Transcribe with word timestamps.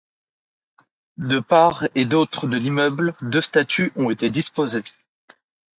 De 1.17 1.39
part 1.39 1.85
et 1.93 2.05
d’autre 2.05 2.47
de 2.47 2.57
l’immeuble 2.57 3.13
deux 3.21 3.39
statues 3.39 3.91
ont 3.95 4.09
été 4.09 4.31
disposées. 4.31 4.81